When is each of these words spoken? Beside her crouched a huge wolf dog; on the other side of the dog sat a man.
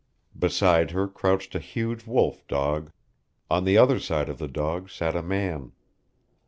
Beside 0.35 0.89
her 0.89 1.07
crouched 1.07 1.53
a 1.53 1.59
huge 1.59 2.07
wolf 2.07 2.43
dog; 2.47 2.91
on 3.51 3.65
the 3.65 3.77
other 3.77 3.99
side 3.99 4.29
of 4.29 4.39
the 4.39 4.47
dog 4.47 4.89
sat 4.89 5.15
a 5.15 5.21
man. 5.21 5.73